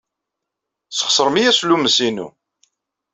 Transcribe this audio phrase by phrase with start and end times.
[0.89, 2.27] Tesxeṣrem-iyi aslummes-inu!